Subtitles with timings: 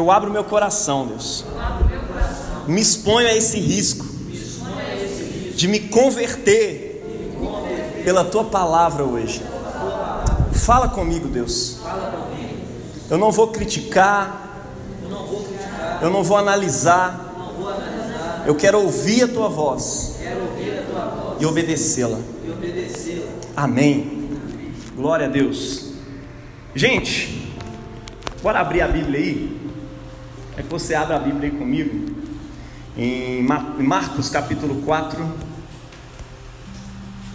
[0.00, 1.44] Eu abro meu coração, Deus.
[2.66, 4.06] Me exponho a esse risco
[5.54, 7.04] de me converter
[8.02, 9.42] pela tua palavra hoje.
[10.54, 11.80] Fala comigo, Deus.
[13.10, 14.70] Eu não vou criticar,
[16.00, 17.26] eu não vou analisar.
[18.46, 20.16] Eu quero ouvir a tua voz
[21.38, 22.18] e obedecê-la.
[23.54, 24.30] Amém.
[24.96, 25.90] Glória a Deus.
[26.74, 27.54] Gente,
[28.42, 29.59] bora abrir a Bíblia aí?
[30.56, 32.14] É que você abra a Bíblia aí comigo.
[32.96, 35.24] Em Marcos capítulo 4,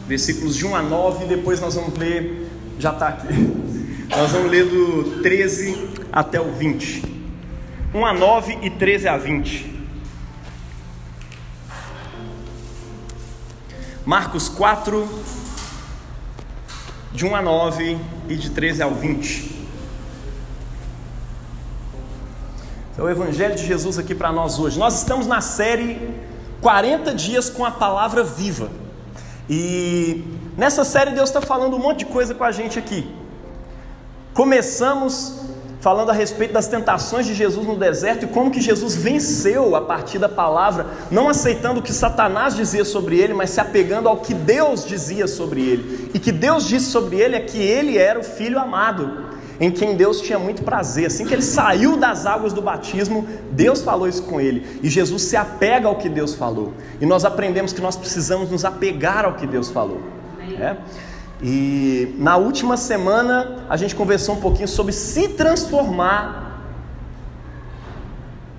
[0.07, 1.25] versículos de 1 a 9.
[1.25, 3.27] Depois nós vamos ler, já está aqui.
[4.07, 7.03] Nós vamos ler do 13 até o 20.
[7.93, 9.73] 1 a 9 e 13 a 20.
[14.05, 15.09] Marcos 4,
[17.11, 17.97] de 1 a 9
[18.29, 19.54] e de 13 ao 20.
[22.97, 24.79] É o Evangelho de Jesus aqui para nós hoje.
[24.79, 26.15] Nós estamos na série
[26.61, 28.69] 40 dias com a palavra viva.
[29.49, 30.23] E
[30.57, 33.13] nessa série Deus está falando um monte de coisa com a gente aqui.
[34.33, 35.41] Começamos
[35.81, 39.81] falando a respeito das tentações de Jesus no deserto e como que Jesus venceu a
[39.81, 44.17] partir da palavra, não aceitando o que Satanás dizia sobre ele, mas se apegando ao
[44.17, 46.11] que Deus dizia sobre ele.
[46.13, 49.25] E que Deus disse sobre ele é que ele era o filho amado,
[49.59, 51.07] em quem Deus tinha muito prazer.
[51.07, 54.79] Assim que ele saiu das águas do batismo, Deus falou isso com ele.
[54.83, 56.73] E Jesus se apega ao que Deus falou.
[56.99, 60.01] E nós aprendemos que nós precisamos nos apegar ao que Deus falou.
[60.59, 60.75] É?
[61.41, 66.43] E na última semana a gente conversou um pouquinho sobre se transformar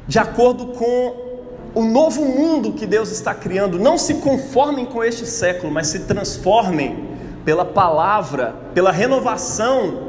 [0.06, 1.27] de acordo com
[1.74, 3.78] o novo mundo que Deus está criando.
[3.78, 10.06] Não se conformem com este século, mas se transformem pela palavra, pela renovação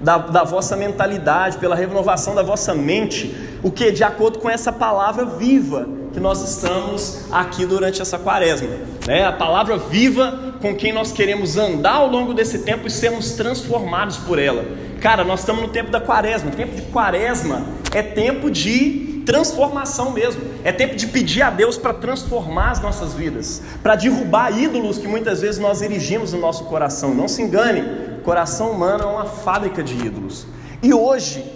[0.00, 3.90] da, da vossa mentalidade, pela renovação da vossa mente, o que?
[3.90, 8.68] De acordo com essa palavra viva que nós estamos aqui durante essa quaresma.
[9.06, 9.24] Né?
[9.24, 14.16] A palavra viva com quem nós queremos andar ao longo desse tempo e sermos transformados
[14.18, 14.64] por ela.
[15.00, 16.50] Cara, nós estamos no tempo da quaresma.
[16.50, 17.62] O tempo de quaresma
[17.92, 20.40] é tempo de transformação mesmo.
[20.64, 25.06] É tempo de pedir a Deus para transformar as nossas vidas, para derrubar ídolos que
[25.06, 27.14] muitas vezes nós erigimos no nosso coração.
[27.14, 27.84] Não se engane,
[28.28, 30.46] coração humano é uma fábrica de ídolos.
[30.82, 31.50] E hoje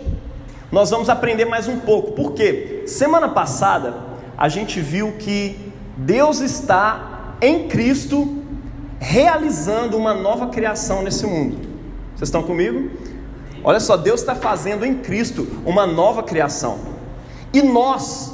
[0.70, 2.12] nós vamos aprender mais um pouco.
[2.12, 2.84] Por quê?
[2.86, 3.94] Semana passada
[4.38, 8.42] a gente viu que Deus está em Cristo
[8.98, 11.58] realizando uma nova criação nesse mundo.
[12.16, 12.90] Vocês estão comigo?
[13.62, 16.78] Olha só, Deus está fazendo em Cristo uma nova criação.
[17.52, 18.32] E nós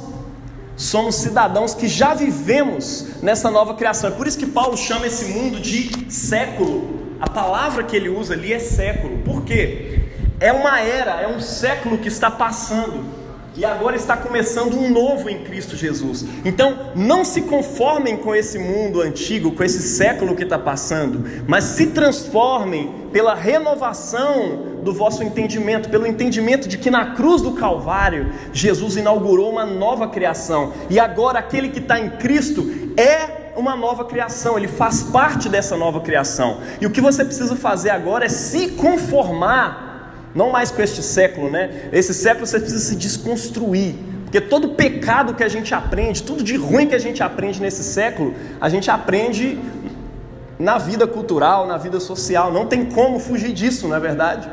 [0.77, 4.11] somos cidadãos que já vivemos nessa nova criação.
[4.11, 6.98] É por isso que Paulo chama esse mundo de século.
[7.19, 9.17] A palavra que ele usa ali é século.
[9.19, 9.99] Por quê?
[10.39, 13.19] É uma era, é um século que está passando
[13.59, 16.25] e agora está começando um novo em Cristo Jesus.
[16.45, 21.65] Então, não se conformem com esse mundo antigo, com esse século que está passando, mas
[21.65, 28.31] se transformem pela renovação do vosso entendimento, pelo entendimento de que na cruz do Calvário,
[28.53, 34.05] Jesus inaugurou uma nova criação, e agora aquele que está em Cristo é uma nova
[34.05, 36.59] criação, ele faz parte dessa nova criação.
[36.79, 39.89] E o que você precisa fazer agora é se conformar
[40.33, 41.89] não mais com este século, né?
[41.91, 43.95] Esse século você precisa se desconstruir.
[44.23, 47.83] Porque todo pecado que a gente aprende, tudo de ruim que a gente aprende nesse
[47.83, 49.59] século, a gente aprende
[50.59, 52.53] na vida cultural, na vida social.
[52.53, 54.47] Não tem como fugir disso, não é verdade?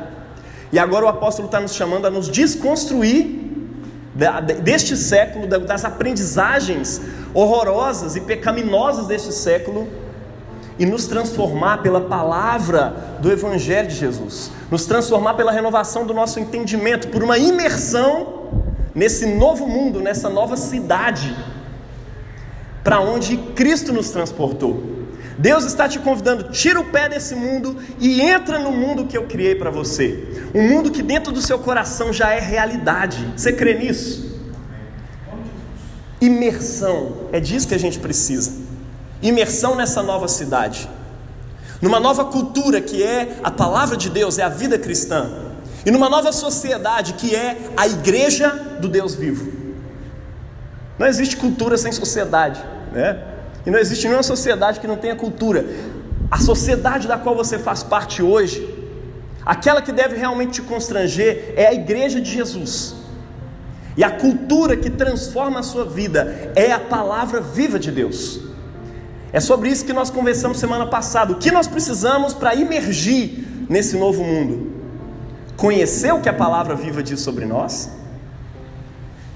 [0.73, 3.47] E agora o apóstolo está nos chamando a nos desconstruir
[4.63, 7.01] deste século, das aprendizagens
[7.35, 9.87] horrorosas e pecaminosas deste século
[10.79, 16.41] e nos transformar pela palavra do Evangelho de Jesus, nos transformar pela renovação do nosso
[16.41, 18.45] entendimento, por uma imersão
[18.95, 21.37] nesse novo mundo, nessa nova cidade,
[22.83, 24.96] para onde Cristo nos transportou.
[25.39, 29.25] Deus está te convidando, tira o pé desse mundo e entra no mundo que eu
[29.25, 30.49] criei para você.
[30.55, 33.33] Um mundo que dentro do seu coração já é realidade.
[33.37, 34.35] Você crê nisso?
[36.21, 38.67] Imersão, é disso que a gente precisa
[39.23, 40.89] imersão nessa nova cidade,
[41.81, 45.31] numa nova cultura que é a palavra de Deus, é a vida cristã,
[45.85, 48.49] e numa nova sociedade que é a igreja
[48.81, 49.53] do Deus vivo.
[50.99, 52.63] Não existe cultura sem sociedade,
[52.93, 53.23] né?
[53.67, 55.67] E não existe nenhuma sociedade que não tenha cultura.
[56.31, 58.67] A sociedade da qual você faz parte hoje,
[59.45, 62.95] aquela que deve realmente te constranger, é a igreja de Jesus.
[63.97, 68.41] E a cultura que transforma a sua vida é a palavra viva de Deus.
[69.33, 71.33] É sobre isso que nós conversamos semana passada.
[71.33, 74.73] O que nós precisamos para imergir nesse novo mundo?
[75.57, 77.91] Conhecer o que a palavra viva diz sobre nós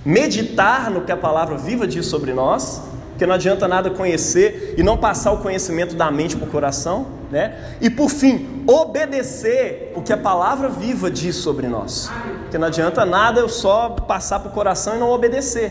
[0.05, 2.83] meditar no que a palavra viva diz sobre nós,
[3.21, 7.07] porque não adianta nada conhecer e não passar o conhecimento da mente para o coração,
[7.31, 7.77] né?
[7.79, 13.05] E por fim, obedecer o que a palavra viva diz sobre nós, porque não adianta
[13.05, 15.71] nada eu só passar para o coração e não obedecer.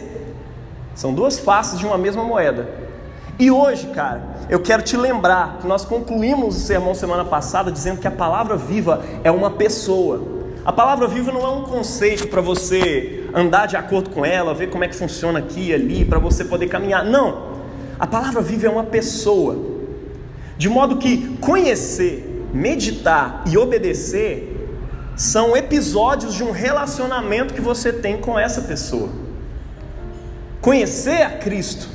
[0.94, 2.70] São duas faces de uma mesma moeda.
[3.40, 8.00] E hoje, cara, eu quero te lembrar que nós concluímos o sermão semana passada dizendo
[8.00, 10.22] que a palavra viva é uma pessoa.
[10.64, 14.70] A palavra viva não é um conceito para você andar de acordo com ela, ver
[14.70, 17.04] como é que funciona aqui e ali, para você poder caminhar.
[17.04, 17.50] Não.
[18.00, 19.58] A palavra viva é uma pessoa.
[20.58, 24.56] De modo que conhecer, meditar e obedecer
[25.16, 29.10] são episódios de um relacionamento que você tem com essa pessoa.
[30.62, 31.90] Conhecer a Cristo,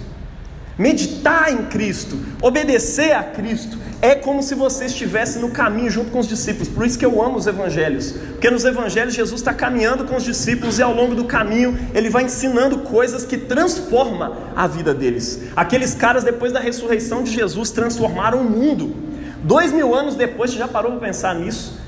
[0.79, 6.19] meditar em Cristo, obedecer a Cristo, é como se você estivesse no caminho junto com
[6.19, 6.69] os discípulos.
[6.69, 8.13] Por isso que eu amo os evangelhos.
[8.13, 12.11] Porque nos evangelhos Jesus está caminhando com os discípulos e ao longo do caminho ele
[12.11, 15.45] vai ensinando coisas que transformam a vida deles.
[15.57, 18.95] Aqueles caras, depois da ressurreição de Jesus, transformaram o mundo.
[19.43, 21.79] Dois mil anos depois, você já parou para pensar nisso?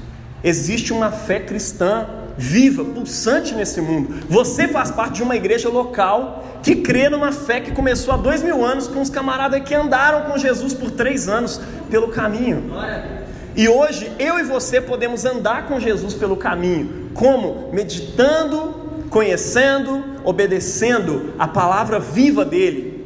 [0.42, 2.06] Existe uma fé cristã
[2.36, 4.14] viva, pulsante nesse mundo.
[4.28, 8.42] Você faz parte de uma igreja local que crê numa fé que começou há dois
[8.42, 11.60] mil anos com os camaradas que andaram com Jesus por três anos
[11.90, 12.72] pelo caminho.
[13.56, 17.70] E hoje eu e você podemos andar com Jesus pelo caminho, como?
[17.72, 22.96] Meditando, conhecendo, obedecendo a palavra viva dele.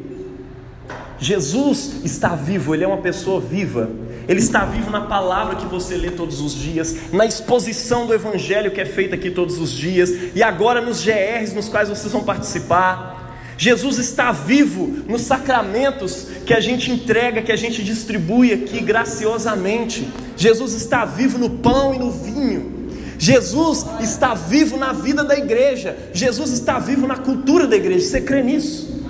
[1.19, 3.91] Jesus está vivo, ele é uma pessoa viva.
[4.31, 8.71] Ele está vivo na palavra que você lê todos os dias, na exposição do Evangelho
[8.71, 12.23] que é feita aqui todos os dias, e agora nos GRs nos quais vocês vão
[12.23, 13.35] participar.
[13.59, 20.09] Jesus está vivo nos sacramentos que a gente entrega, que a gente distribui aqui graciosamente.
[20.37, 22.89] Jesus está vivo no pão e no vinho.
[23.19, 25.97] Jesus está vivo na vida da igreja.
[26.13, 28.07] Jesus está vivo na cultura da igreja.
[28.07, 29.03] Você crê nisso?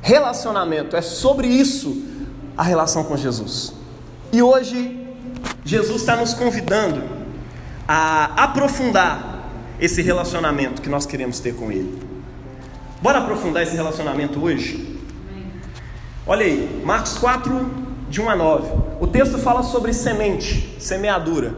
[0.00, 2.13] Relacionamento é sobre isso
[2.56, 3.74] a relação com Jesus.
[4.32, 5.06] E hoje,
[5.64, 7.02] Jesus está nos convidando
[7.86, 9.48] a aprofundar
[9.80, 12.02] esse relacionamento que nós queremos ter com Ele.
[13.02, 14.98] Bora aprofundar esse relacionamento hoje?
[16.26, 17.70] Olha aí, Marcos 4,
[18.08, 18.68] de 1 a 9.
[19.00, 21.54] O texto fala sobre semente, semeadura.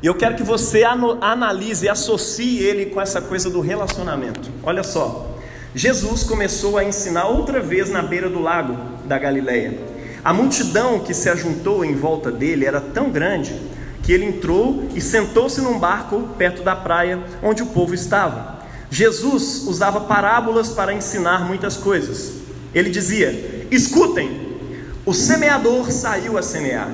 [0.00, 4.48] E eu quero que você analise e associe ele com essa coisa do relacionamento.
[4.62, 5.34] Olha só.
[5.74, 9.76] Jesus começou a ensinar outra vez na beira do lago da Galileia.
[10.24, 13.54] A multidão que se ajuntou em volta dele era tão grande
[14.02, 18.58] que ele entrou e sentou-se num barco perto da praia onde o povo estava.
[18.90, 22.32] Jesus usava parábolas para ensinar muitas coisas.
[22.74, 24.56] Ele dizia: Escutem,
[25.04, 26.90] o semeador saiu a semear.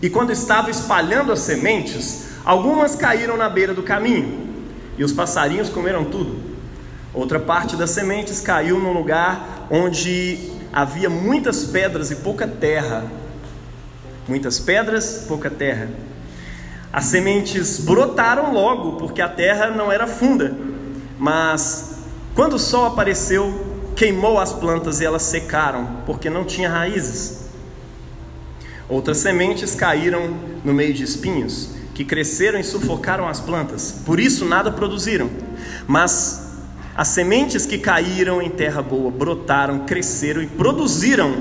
[0.00, 4.48] E quando estava espalhando as sementes, algumas caíram na beira do caminho,
[4.96, 6.38] e os passarinhos comeram tudo.
[7.12, 13.04] Outra parte das sementes caiu num lugar onde havia muitas pedras e pouca terra.
[14.26, 15.88] Muitas pedras, pouca terra.
[16.92, 20.52] As sementes brotaram logo, porque a terra não era funda.
[21.16, 21.98] Mas
[22.34, 27.44] quando o sol apareceu, queimou as plantas e elas secaram, porque não tinha raízes.
[28.88, 34.44] Outras sementes caíram no meio de espinhos, que cresceram e sufocaram as plantas, por isso
[34.44, 35.30] nada produziram.
[35.86, 36.43] Mas
[36.96, 41.34] as sementes que caíram em terra boa brotaram, cresceram e produziram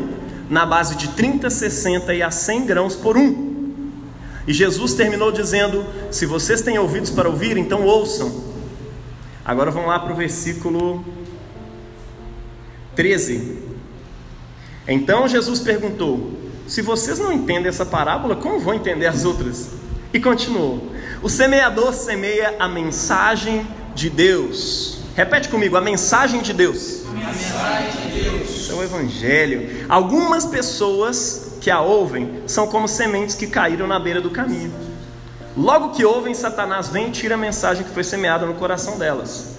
[0.49, 3.53] na base de 30, 60 e a 100 grãos por um.
[4.47, 8.53] E Jesus terminou dizendo: Se vocês têm ouvidos para ouvir, então ouçam.
[9.45, 11.05] Agora vamos lá para o versículo
[12.95, 13.59] 13.
[14.87, 16.31] Então Jesus perguntou:
[16.67, 19.69] Se vocês não entendem essa parábola, como vão entender as outras?
[20.11, 20.91] E continuou:
[21.21, 25.02] O semeador semeia a mensagem de Deus.
[25.15, 27.03] Repete comigo, a mensagem de Deus.
[27.07, 28.69] A mensagem de Deus.
[28.71, 29.85] É o Evangelho.
[29.87, 34.73] Algumas pessoas que a ouvem são como sementes que caíram na beira do caminho.
[35.55, 39.53] Logo que ouvem, Satanás vem e tira a mensagem que foi semeada no coração delas.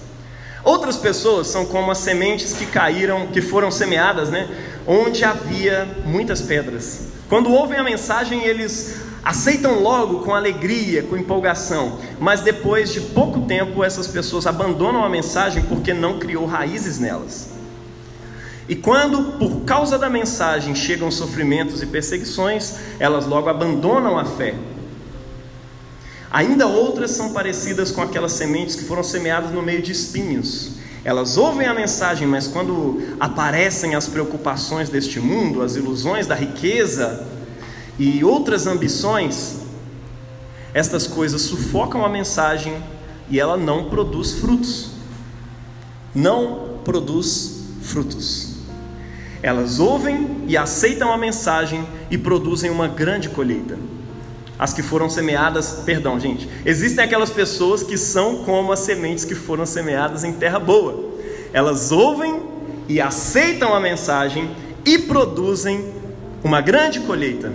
[0.61, 4.49] Outras pessoas são como as sementes que caíram, que foram semeadas, né?
[4.85, 7.07] Onde havia muitas pedras.
[7.29, 13.41] Quando ouvem a mensagem, eles aceitam logo com alegria, com empolgação, mas depois de pouco
[13.41, 17.49] tempo essas pessoas abandonam a mensagem porque não criou raízes nelas.
[18.69, 24.53] E quando, por causa da mensagem, chegam sofrimentos e perseguições, elas logo abandonam a fé.
[26.31, 30.73] Ainda outras são parecidas com aquelas sementes que foram semeadas no meio de espinhos.
[31.03, 37.25] Elas ouvem a mensagem, mas quando aparecem as preocupações deste mundo, as ilusões da riqueza,
[37.97, 39.61] e outras ambições,
[40.73, 42.75] estas coisas sufocam a mensagem
[43.29, 44.91] e ela não produz frutos.
[46.13, 48.55] não produz frutos.
[49.41, 53.77] Elas ouvem e aceitam a mensagem e produzem uma grande colheita.
[54.57, 59.35] As que foram semeadas, perdão, gente, existem aquelas pessoas que são como as sementes que
[59.35, 61.13] foram semeadas em terra boa.
[61.51, 62.41] Elas ouvem
[62.87, 64.49] e aceitam a mensagem
[64.85, 65.93] e produzem
[66.43, 67.51] uma grande colheita.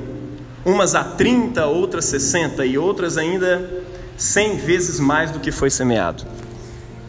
[0.64, 3.82] Umas a 30, outras 60 e outras ainda
[4.16, 6.24] 100 vezes mais do que foi semeado.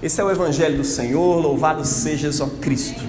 [0.02, 3.02] Esse é o Evangelho do Senhor, louvado seja Jesus Cristo.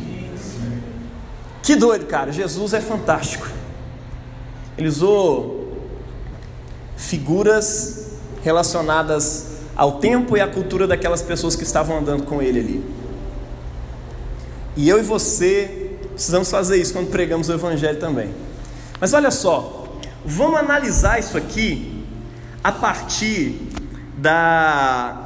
[1.62, 3.46] Que doido, cara, Jesus é fantástico.
[4.76, 5.72] Ele usou
[6.96, 8.10] figuras
[8.42, 12.84] relacionadas ao tempo e à cultura daquelas pessoas que estavam andando com ele ali.
[14.76, 18.34] E eu e você precisamos fazer isso quando pregamos o Evangelho também.
[19.00, 19.81] Mas olha só,
[20.24, 22.04] vamos analisar isso aqui
[22.62, 23.60] a partir
[24.16, 25.16] da,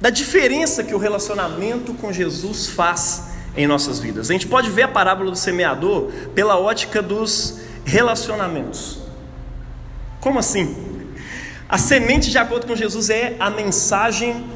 [0.00, 4.30] da diferença que o relacionamento com Jesus faz em nossas vidas.
[4.30, 9.00] A gente pode ver a parábola do semeador pela ótica dos relacionamentos.
[10.20, 10.76] Como assim?
[11.68, 14.46] A semente, de acordo com Jesus, é a mensagem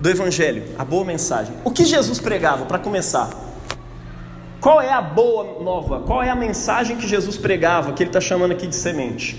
[0.00, 1.54] do Evangelho, a boa mensagem.
[1.64, 3.30] O que Jesus pregava, para começar?
[4.62, 6.02] Qual é a boa nova?
[6.02, 9.36] Qual é a mensagem que Jesus pregava, que ele está chamando aqui de semente?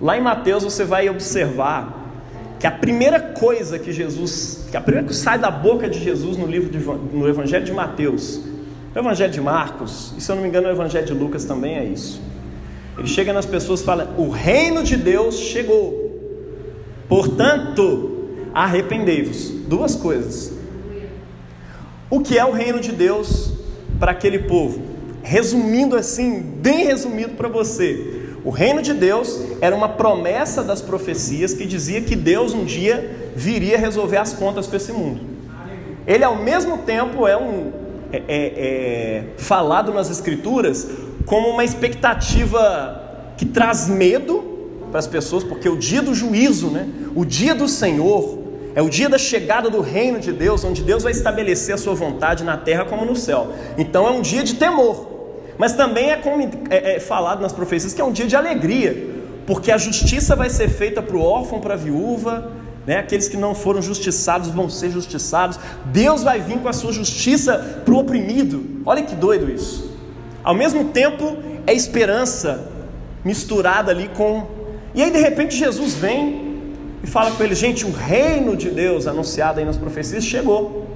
[0.00, 2.22] Lá em Mateus você vai observar
[2.60, 6.36] que a primeira coisa que Jesus, que a primeira que sai da boca de Jesus
[6.36, 8.40] no livro de, no Evangelho de Mateus,
[8.94, 11.76] no Evangelho de Marcos, e se eu não me engano, o Evangelho de Lucas também
[11.76, 12.22] é isso.
[12.96, 16.16] Ele chega nas pessoas e fala: O reino de Deus chegou.
[17.08, 19.50] Portanto, arrependei-vos.
[19.66, 20.56] Duas coisas.
[22.08, 23.57] O que é o reino de Deus
[23.98, 24.80] para aquele povo?
[25.22, 31.52] Resumindo assim, bem resumido para você, o reino de Deus era uma promessa das profecias
[31.52, 35.20] que dizia que Deus um dia viria resolver as contas com esse mundo.
[36.06, 37.72] Ele, ao mesmo tempo, é um
[38.10, 40.88] é, é, é, falado nas Escrituras
[41.26, 44.42] como uma expectativa que traz medo
[44.90, 48.37] para as pessoas, porque o dia do juízo, né, o dia do Senhor,
[48.74, 51.94] é o dia da chegada do reino de Deus, onde Deus vai estabelecer a sua
[51.94, 53.52] vontade na terra como no céu.
[53.76, 55.18] Então é um dia de temor.
[55.56, 56.20] Mas também é,
[56.70, 60.48] é, é falado nas profecias que é um dia de alegria, porque a justiça vai
[60.48, 62.52] ser feita para o órfão, para a viúva,
[62.86, 62.98] né?
[62.98, 65.58] aqueles que não foram justiçados vão ser justiçados.
[65.86, 68.82] Deus vai vir com a sua justiça para o oprimido.
[68.86, 69.90] Olha que doido isso.
[70.44, 72.68] Ao mesmo tempo, é esperança
[73.24, 74.46] misturada ali com.
[74.94, 76.47] E aí, de repente, Jesus vem
[77.02, 80.86] e fala com ele: gente, o reino de Deus anunciado aí nas profecias chegou.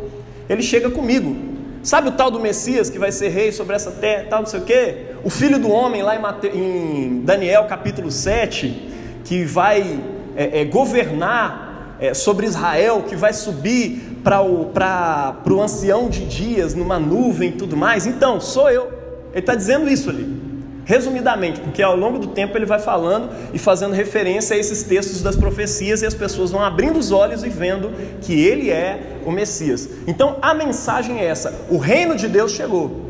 [0.49, 1.53] Ele chega comigo.
[1.83, 4.61] Sabe o tal do Messias que vai ser rei sobre essa terra, tal, não sei
[4.61, 4.97] o quê?
[5.25, 6.47] O filho do homem, lá em, Mate...
[6.47, 8.89] em Daniel capítulo 7,
[9.25, 10.01] que vai
[10.37, 16.75] é, é, governar é, sobre Israel, que vai subir para o, o ancião de dias
[16.75, 18.07] numa nuvem e tudo mais.
[18.07, 18.93] Então, sou eu.
[19.33, 20.42] Ele está dizendo isso ali.
[20.85, 25.23] Resumidamente, porque ao longo do tempo ele vai falando e fazendo referência a esses textos
[25.23, 29.31] das profecias e as pessoas vão abrindo os olhos e vendo que ele é o
[29.31, 29.89] Messias.
[30.07, 33.01] Então a mensagem é essa: o reino de Deus chegou.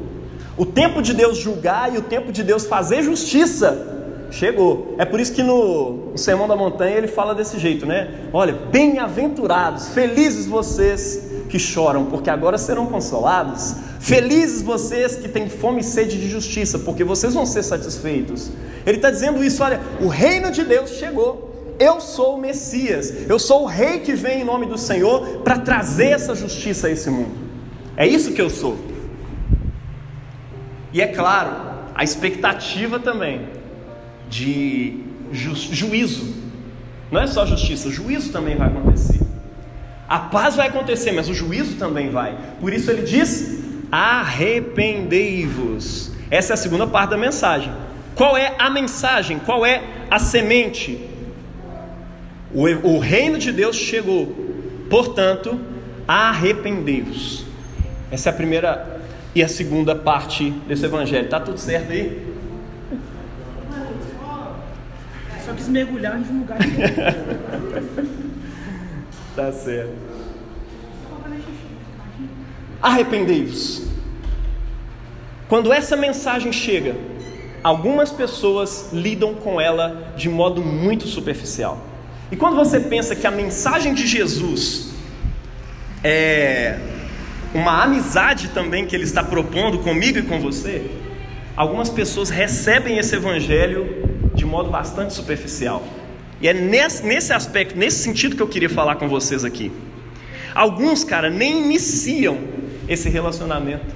[0.56, 3.88] O tempo de Deus julgar e o tempo de Deus fazer justiça
[4.30, 4.94] chegou.
[4.98, 8.10] É por isso que no, Sermão da Montanha ele fala desse jeito, né?
[8.32, 13.74] Olha, bem-aventurados, felizes vocês que choram, porque agora serão consolados.
[14.00, 18.50] Felizes vocês que têm fome e sede de justiça, porque vocês vão ser satisfeitos.
[18.84, 21.50] Ele está dizendo isso: olha, o reino de Deus chegou.
[21.78, 25.58] Eu sou o Messias, eu sou o rei que vem em nome do Senhor para
[25.58, 27.32] trazer essa justiça a esse mundo.
[27.96, 28.76] É isso que eu sou.
[30.92, 31.50] E é claro,
[31.94, 33.48] a expectativa também
[34.28, 35.00] de
[35.32, 36.34] ju juízo.
[37.10, 39.21] Não é só justiça, juízo também vai acontecer.
[40.12, 42.36] A paz vai acontecer, mas o juízo também vai.
[42.60, 46.12] Por isso ele diz: arrependei-vos.
[46.30, 47.72] Essa é a segunda parte da mensagem.
[48.14, 49.38] Qual é a mensagem?
[49.38, 51.08] Qual é a semente?
[52.52, 54.36] O, o reino de Deus chegou,
[54.90, 55.58] portanto,
[56.06, 57.46] arrependei-vos.
[58.10, 59.00] Essa é a primeira
[59.34, 61.30] e a segunda parte desse evangelho.
[61.30, 62.22] Tá tudo certo aí?
[65.46, 66.58] Só quis mergulhar em um lugar.
[69.34, 69.96] Tá certo.
[72.82, 73.82] Arrependei-vos.
[75.48, 76.96] Quando essa mensagem chega,
[77.62, 81.78] algumas pessoas lidam com ela de modo muito superficial.
[82.30, 84.90] E quando você pensa que a mensagem de Jesus
[86.02, 86.78] é
[87.54, 90.90] uma amizade também que ele está propondo comigo e com você,
[91.54, 95.84] algumas pessoas recebem esse evangelho de modo bastante superficial.
[96.40, 99.70] E é nesse, aspecto, nesse sentido que eu queria falar com vocês aqui.
[100.54, 102.38] Alguns, cara, nem iniciam
[102.88, 103.94] esse relacionamento.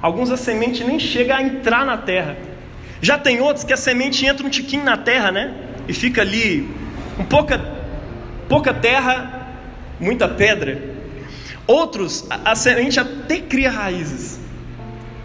[0.00, 2.36] Alguns a semente nem chega a entrar na terra.
[3.00, 5.54] Já tem outros que a semente entra um tiquinho na terra, né?
[5.88, 6.68] E fica ali
[7.18, 7.58] um pouca,
[8.48, 9.48] pouca terra,
[10.00, 10.94] muita pedra.
[11.66, 14.38] Outros, a, a semente até cria raízes,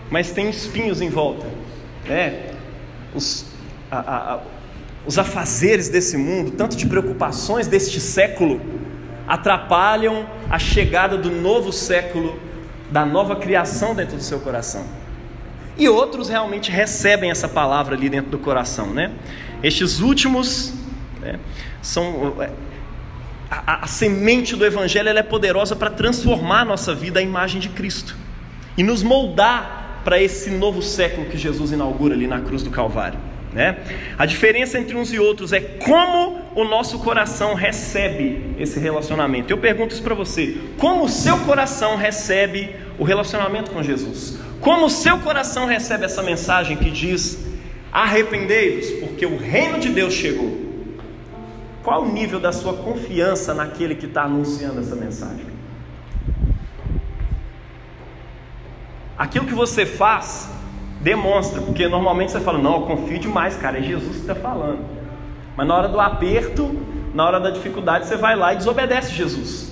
[0.10, 1.46] mas tem espinhos em volta.
[2.08, 2.52] Né?
[3.14, 3.46] Os,
[3.92, 4.40] a, a,
[5.06, 8.62] os afazeres desse mundo, tanto de preocupações deste século,
[9.28, 12.40] atrapalham a chegada do novo século,
[12.92, 14.86] da nova criação dentro do seu coração.
[15.78, 19.12] E outros realmente recebem essa palavra ali dentro do coração, né?
[19.64, 20.74] Estes últimos
[21.22, 21.40] né,
[21.82, 22.50] são é,
[23.50, 28.16] a, a, semente do Evangelho é poderosa para transformar nossa vida à imagem de Cristo
[28.78, 33.20] e nos moldar para esse novo século que Jesus inaugura ali na cruz do Calvário.
[33.54, 33.78] Né?
[34.18, 39.52] A diferença entre uns e outros é como o nosso coração recebe esse relacionamento.
[39.52, 44.38] Eu pergunto isso para você: como o seu coração recebe o relacionamento com Jesus?
[44.62, 47.44] Como o seu coração recebe essa mensagem que diz:
[47.92, 50.70] arrependei-vos, porque o reino de Deus chegou?
[51.82, 55.48] Qual o nível da sua confiança naquele que está anunciando essa mensagem?
[59.18, 60.50] Aquilo que você faz
[61.02, 64.80] demonstra, porque normalmente você fala, não, eu confio demais, cara, é Jesus que está falando.
[65.56, 66.76] Mas na hora do aperto,
[67.14, 69.72] na hora da dificuldade, você vai lá e desobedece Jesus.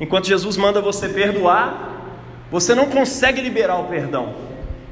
[0.00, 1.92] Enquanto Jesus manda você perdoar,
[2.50, 4.34] você não consegue liberar o perdão.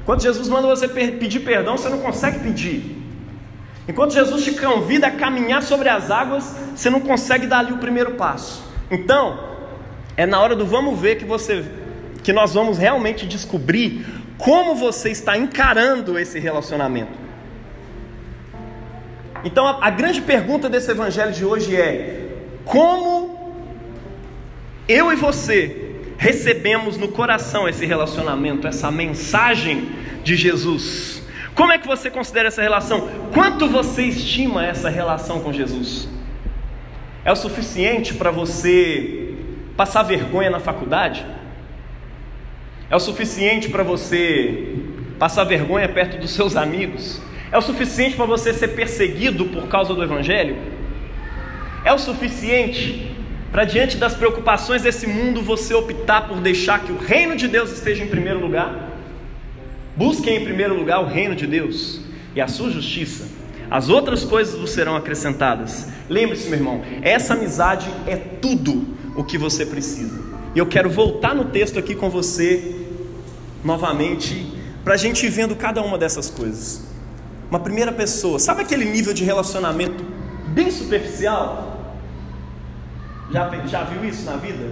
[0.01, 3.03] Enquanto Jesus manda você pedir perdão, você não consegue pedir.
[3.87, 7.77] Enquanto Jesus te convida a caminhar sobre as águas, você não consegue dar ali o
[7.77, 8.63] primeiro passo.
[8.89, 9.39] Então,
[10.15, 11.65] é na hora do vamos ver que você
[12.23, 14.05] que nós vamos realmente descobrir
[14.43, 17.13] como você está encarando esse relacionamento.
[19.41, 22.27] Então, a, a grande pergunta desse evangelho de hoje é:
[22.65, 23.55] como
[24.85, 29.89] eu e você recebemos no coração esse relacionamento, essa mensagem
[30.25, 31.23] de Jesus?
[31.55, 33.07] Como é que você considera essa relação?
[33.33, 36.09] Quanto você estima essa relação com Jesus?
[37.23, 39.35] É o suficiente para você
[39.77, 41.25] passar vergonha na faculdade?
[42.89, 44.75] É o suficiente para você
[45.17, 47.21] passar vergonha perto dos seus amigos?
[47.51, 50.57] É o suficiente para você ser perseguido por causa do Evangelho?
[51.85, 53.13] É o suficiente
[53.51, 57.71] para, diante das preocupações desse mundo, você optar por deixar que o reino de Deus
[57.71, 58.89] esteja em primeiro lugar?
[59.95, 62.01] Busquem em primeiro lugar o reino de Deus
[62.35, 63.27] e a sua justiça.
[63.69, 65.87] As outras coisas vos serão acrescentadas.
[66.09, 70.22] Lembre-se, meu irmão, essa amizade é tudo o que você precisa.
[70.55, 72.75] E eu quero voltar no texto aqui com você
[73.63, 76.83] novamente, para a gente ir vendo cada uma dessas coisas.
[77.49, 80.03] Uma primeira pessoa, sabe aquele nível de relacionamento
[80.49, 81.93] bem superficial?
[83.31, 84.71] Já, já viu isso na vida?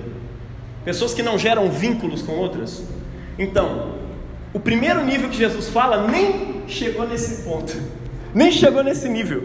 [0.84, 2.84] Pessoas que não geram vínculos com outras?
[3.39, 3.96] Então,
[4.54, 7.74] o primeiro nível que Jesus fala nem chegou nesse ponto,
[8.36, 9.44] nem chegou nesse nível.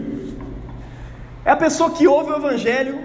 [1.45, 2.99] É a pessoa que ouve o Evangelho,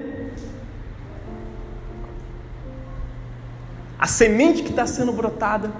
[4.02, 5.72] a semente que está sendo brotada,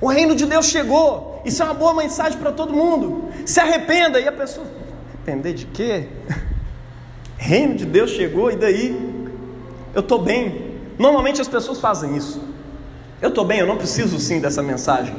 [0.00, 1.42] o reino de Deus chegou.
[1.44, 3.28] Isso é uma boa mensagem para todo mundo.
[3.44, 4.20] Se arrependa.
[4.20, 4.64] E a pessoa,
[5.08, 6.08] arrepender de quê?
[7.36, 9.26] Reino de Deus chegou e daí?
[9.92, 10.78] Eu estou bem.
[10.96, 12.40] Normalmente as pessoas fazem isso.
[13.20, 15.14] Eu estou bem, eu não preciso sim dessa mensagem.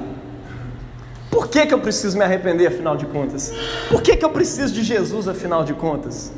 [1.30, 3.52] Por que, que eu preciso me arrepender, afinal de contas?
[3.90, 6.32] Por que, que eu preciso de Jesus, afinal de contas?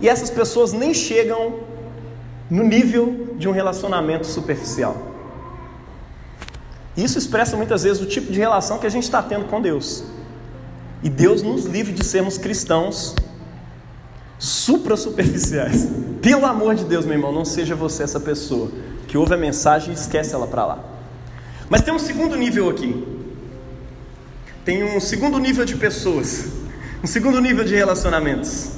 [0.00, 1.60] E essas pessoas nem chegam
[2.50, 4.96] no nível de um relacionamento superficial.
[6.96, 10.02] Isso expressa muitas vezes o tipo de relação que a gente está tendo com Deus.
[11.02, 13.14] E Deus nos livre de sermos cristãos
[14.38, 15.88] supra-superficiais.
[16.20, 18.70] Pelo amor de Deus, meu irmão, não seja você essa pessoa
[19.06, 20.84] que ouve a mensagem e esquece ela para lá.
[21.70, 23.06] Mas tem um segundo nível aqui.
[24.64, 26.46] Tem um segundo nível de pessoas,
[27.02, 28.70] um segundo nível de relacionamentos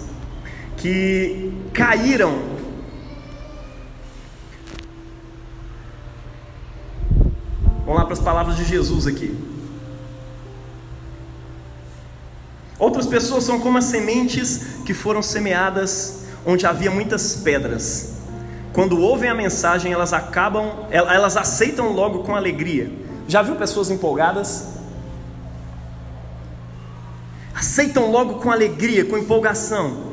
[0.77, 2.60] que caíram
[7.91, 9.37] Vamos lá para as palavras de Jesus aqui.
[12.79, 18.13] Outras pessoas são como as sementes que foram semeadas onde havia muitas pedras.
[18.73, 22.93] Quando ouvem a mensagem, elas acabam, elas aceitam logo com alegria.
[23.27, 24.69] Já viu pessoas empolgadas?
[27.53, 30.13] Aceitam logo com alegria, com empolgação.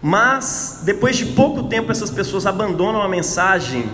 [0.00, 3.86] Mas depois de pouco tempo essas pessoas abandonam a mensagem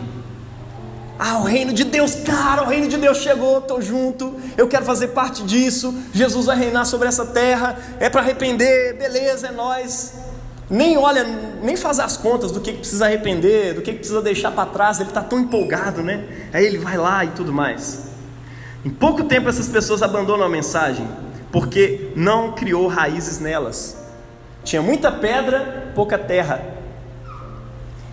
[1.18, 4.84] ah, o reino de Deus, cara, o reino de Deus chegou, estou junto, eu quero
[4.84, 5.94] fazer parte disso.
[6.12, 10.12] Jesus vai reinar sobre essa terra, é para arrepender, beleza, é nós.
[10.68, 11.24] nem olha,
[11.62, 15.08] nem faz as contas do que precisa arrepender, do que precisa deixar para trás, ele
[15.08, 16.24] está tão empolgado, né?
[16.52, 18.04] Aí ele vai lá e tudo mais.
[18.84, 21.08] Em pouco tempo essas pessoas abandonam a mensagem,
[21.50, 23.96] porque não criou raízes nelas.
[24.64, 26.60] Tinha muita pedra, pouca terra.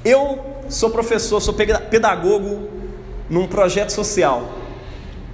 [0.05, 2.72] Eu sou professor, sou pedagogo
[3.33, 4.59] num projeto social.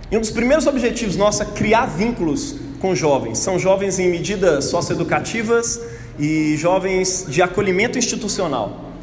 [0.09, 3.39] E um dos primeiros objetivos nossos é criar vínculos com jovens.
[3.39, 5.81] São jovens em medidas socioeducativas
[6.17, 8.93] e jovens de acolhimento institucional.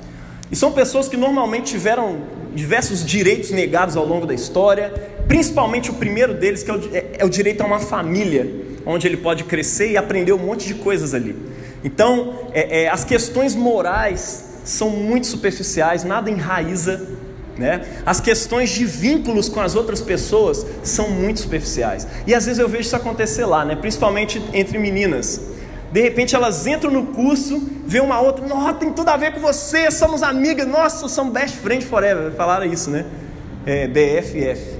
[0.50, 2.22] E são pessoas que normalmente tiveram
[2.54, 4.90] diversos direitos negados ao longo da história,
[5.28, 8.50] principalmente o primeiro deles, que é o, é, é o direito a uma família,
[8.86, 11.36] onde ele pode crescer e aprender um monte de coisas ali.
[11.84, 17.25] Então, é, é, as questões morais são muito superficiais, nada enraiza
[17.58, 17.86] né?
[18.04, 22.06] As questões de vínculos com as outras pessoas são muito superficiais.
[22.26, 23.74] E às vezes eu vejo isso acontecer lá, né?
[23.74, 25.40] principalmente entre meninas.
[25.90, 29.40] De repente elas entram no curso, vê uma outra, nossa, tem tudo a ver com
[29.40, 32.32] você, somos amigas, nossa, somos best friends forever.
[32.32, 33.06] Falaram isso, né?
[33.64, 34.76] É, BFF.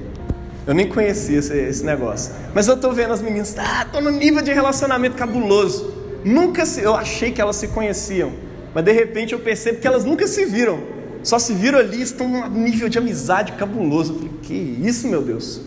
[0.67, 2.33] Eu nem conhecia esse, esse negócio.
[2.53, 5.95] Mas eu estou vendo as meninas, ah, estou no nível de relacionamento cabuloso.
[6.25, 8.33] Nunca se, eu achei que elas se conheciam,
[8.75, 10.96] mas de repente eu percebo que elas nunca se viram
[11.27, 14.13] só se viram ali, estão num nível de amizade cabuloso.
[14.13, 15.61] Eu falei, que isso, meu Deus?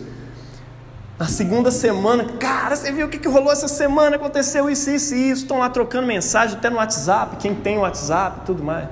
[1.18, 4.16] Na segunda semana, cara, você viu o que, que rolou essa semana?
[4.16, 5.42] Aconteceu isso, isso e isso.
[5.42, 8.88] Estão lá trocando mensagem até no WhatsApp, quem tem o WhatsApp tudo mais.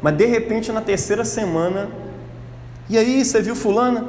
[0.00, 1.90] Mas de repente, na terceira semana,
[2.88, 4.06] e aí, você viu fulana?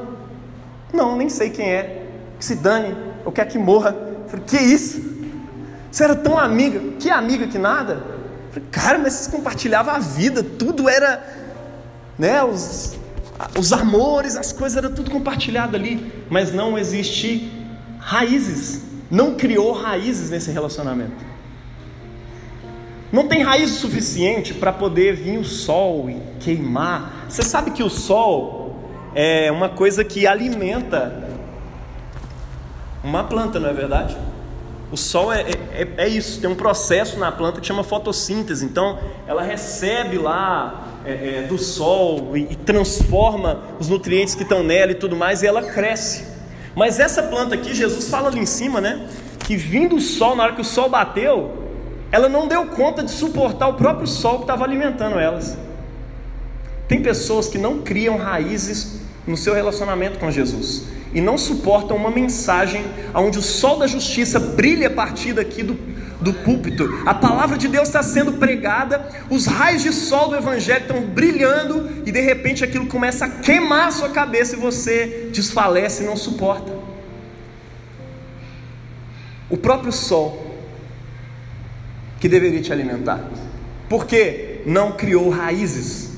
[0.93, 2.05] Não, nem sei quem é.
[2.39, 3.89] Que se dane, eu quero que morra.
[3.89, 5.01] Eu falei, que isso?
[5.91, 7.95] Você era tão amiga, que amiga que nada?
[7.95, 11.40] Eu falei, cara, mas vocês compartilhavam a vida, tudo era
[12.17, 12.43] né?
[12.43, 12.97] Os,
[13.57, 17.51] os amores, as coisas, era tudo compartilhado ali, mas não existe
[17.99, 21.31] raízes, não criou raízes nesse relacionamento.
[23.11, 27.25] Não tem raiz suficiente para poder vir o sol e queimar.
[27.27, 28.79] Você sabe que o sol
[29.13, 31.27] é uma coisa que alimenta
[33.03, 34.15] uma planta, não é verdade?
[34.91, 38.65] O sol é, é, é, isso, tem um processo na planta que chama fotossíntese.
[38.65, 44.63] Então, ela recebe lá é, é, do sol e, e transforma os nutrientes que estão
[44.63, 46.25] nela e tudo mais, e ela cresce.
[46.75, 49.07] Mas essa planta aqui, Jesus fala ali em cima, né?
[49.39, 51.61] Que vindo o sol, na hora que o sol bateu,
[52.11, 55.57] ela não deu conta de suportar o próprio sol que estava alimentando elas.
[56.87, 62.09] Tem pessoas que não criam raízes no seu relacionamento com Jesus e não suportam uma
[62.09, 62.83] mensagem
[63.13, 65.73] onde o sol da justiça brilha a partir daqui do,
[66.21, 70.81] do púlpito, a palavra de Deus está sendo pregada, os raios de sol do Evangelho
[70.81, 76.03] estão brilhando e de repente aquilo começa a queimar a sua cabeça e você desfalece
[76.03, 76.71] e não suporta.
[79.49, 80.47] O próprio sol
[82.19, 83.19] que deveria te alimentar,
[83.89, 86.11] porque não criou raízes,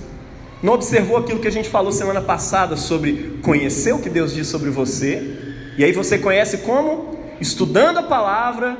[0.62, 4.48] não observou aquilo que a gente falou semana passada sobre conhecer o que Deus diz
[4.48, 7.18] sobre você, e aí você conhece como?
[7.40, 8.78] Estudando a palavra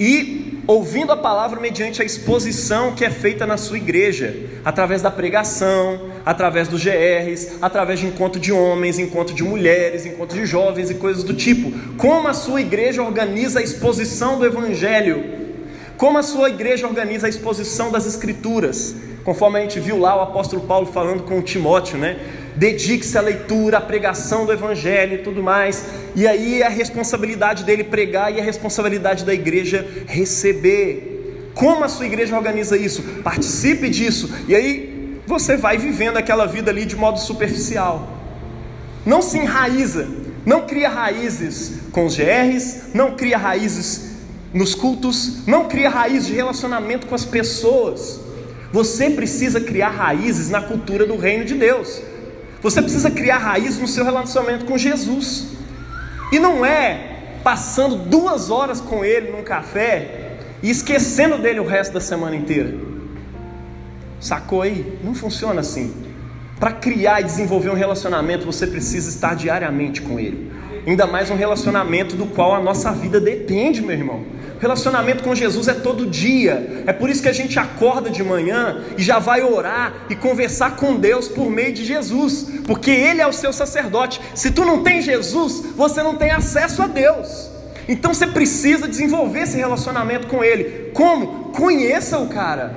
[0.00, 4.34] e ouvindo a palavra mediante a exposição que é feita na sua igreja,
[4.64, 10.38] através da pregação, através dos GRs, através de encontro de homens, encontro de mulheres, encontro
[10.38, 11.70] de jovens e coisas do tipo.
[11.98, 15.22] Como a sua igreja organiza a exposição do evangelho?
[15.98, 18.94] Como a sua igreja organiza a exposição das escrituras?
[19.22, 22.16] Conforme a gente viu lá o apóstolo Paulo falando com Timóteo, né?
[22.60, 25.82] Dedique-se à leitura, à pregação do Evangelho e tudo mais.
[26.14, 31.50] E aí é a responsabilidade dele pregar e a responsabilidade da igreja receber.
[31.54, 33.02] Como a sua igreja organiza isso?
[33.24, 34.30] Participe disso.
[34.46, 38.06] E aí você vai vivendo aquela vida ali de modo superficial.
[39.06, 40.06] Não se enraiza,
[40.44, 44.10] não cria raízes com os GRs, não cria raízes
[44.52, 48.20] nos cultos, não cria raiz de relacionamento com as pessoas.
[48.70, 52.09] Você precisa criar raízes na cultura do reino de Deus.
[52.62, 55.48] Você precisa criar raiz no seu relacionamento com Jesus.
[56.32, 61.92] E não é passando duas horas com Ele num café e esquecendo dele o resto
[61.92, 62.74] da semana inteira.
[64.20, 64.98] Sacou aí?
[65.02, 65.94] Não funciona assim.
[66.58, 70.52] Para criar e desenvolver um relacionamento, você precisa estar diariamente com Ele.
[70.86, 74.24] Ainda mais um relacionamento do qual a nossa vida depende, meu irmão.
[74.60, 76.84] Relacionamento com Jesus é todo dia.
[76.86, 80.76] É por isso que a gente acorda de manhã e já vai orar e conversar
[80.76, 84.20] com Deus por meio de Jesus, porque Ele é o seu sacerdote.
[84.34, 87.50] Se tu não tem Jesus, você não tem acesso a Deus.
[87.88, 90.90] Então você precisa desenvolver esse relacionamento com Ele.
[90.94, 91.50] Como?
[91.52, 92.74] Conheça o cara.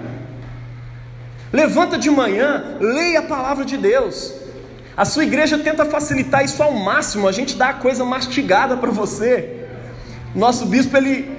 [1.52, 4.34] Levanta de manhã, leia a palavra de Deus.
[4.98, 7.28] A sua igreja tenta facilitar isso ao máximo.
[7.28, 9.68] A gente dá a coisa mastigada para você.
[10.34, 11.32] Nosso bispo ele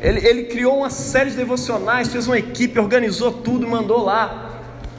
[0.00, 4.45] Ele, ele criou uma série de devocionais, fez uma equipe, organizou tudo, mandou lá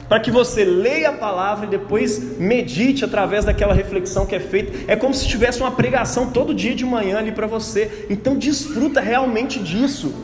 [0.08, 4.72] para que você leia a palavra e depois medite através daquela reflexão que é feita.
[4.90, 8.06] É como se tivesse uma pregação todo dia de manhã ali para você.
[8.08, 10.14] Então desfruta realmente disso.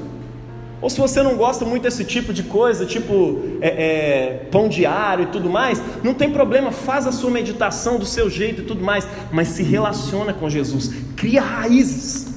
[0.81, 5.25] Ou se você não gosta muito desse tipo de coisa, tipo é, é, pão diário
[5.25, 8.85] e tudo mais, não tem problema, faz a sua meditação do seu jeito e tudo
[8.85, 12.35] mais, mas se relaciona com Jesus, cria raízes,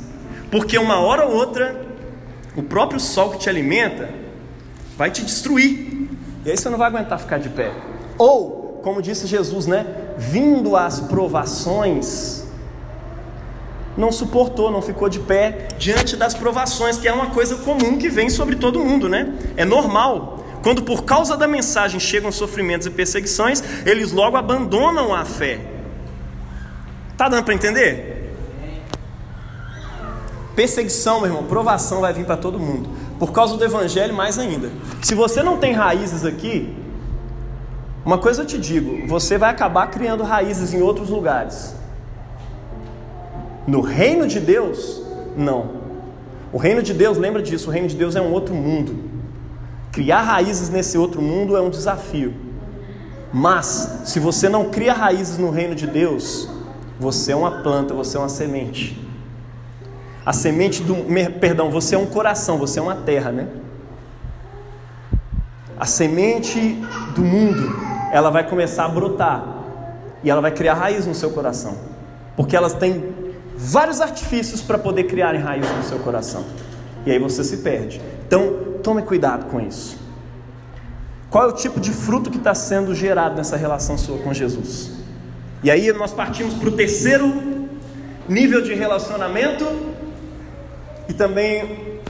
[0.50, 1.88] porque uma hora ou outra,
[2.56, 4.10] o próprio sol que te alimenta
[4.98, 5.97] vai te destruir,
[6.48, 7.74] e aí você não vai aguentar ficar de pé.
[8.18, 9.86] Ou, como disse Jesus, né?
[10.18, 12.46] Vindo as provações,
[13.98, 18.08] não suportou, não ficou de pé diante das provações, que é uma coisa comum que
[18.08, 19.34] vem sobre todo mundo, né?
[19.58, 20.42] É normal.
[20.64, 25.60] Quando por causa da mensagem chegam sofrimentos e perseguições, eles logo abandonam a fé.
[27.18, 28.34] Tá dando para entender?
[30.56, 32.90] Perseguição, meu irmão, provação vai vir para todo mundo.
[33.20, 34.72] Por causa do evangelho, mais ainda.
[35.02, 36.76] Se você não tem raízes aqui,
[38.06, 41.76] uma coisa eu te digo: você vai acabar criando raízes em outros lugares.
[43.66, 45.02] No reino de Deus,
[45.36, 45.88] não.
[46.54, 48.96] O reino de Deus, lembra disso, o reino de Deus é um outro mundo.
[49.92, 52.34] Criar raízes nesse outro mundo é um desafio.
[53.34, 56.50] Mas, se você não cria raízes no reino de Deus,
[57.00, 59.07] você é uma planta, você é uma semente.
[60.28, 60.94] A semente do.
[61.40, 63.48] Perdão, você é um coração, você é uma terra, né?
[65.80, 66.60] A semente
[67.16, 67.74] do mundo,
[68.12, 69.42] ela vai começar a brotar.
[70.22, 71.78] E ela vai criar raiz no seu coração.
[72.36, 73.06] Porque elas têm
[73.56, 76.44] vários artifícios para poder criarem raiz no seu coração.
[77.06, 78.02] E aí você se perde.
[78.28, 79.98] Então, tome cuidado com isso.
[81.30, 84.92] Qual é o tipo de fruto que está sendo gerado nessa relação sua com Jesus?
[85.64, 87.34] E aí nós partimos para o terceiro
[88.28, 89.66] nível de relacionamento,
[91.10, 92.02] e também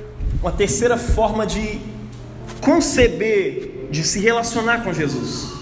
[0.42, 1.80] uma terceira forma de
[2.62, 5.58] conceber, de se relacionar com Jesus.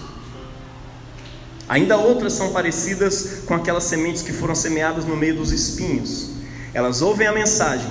[1.68, 6.30] Ainda outras são parecidas com aquelas sementes que foram semeadas no meio dos espinhos.
[6.72, 7.90] Elas ouvem a mensagem,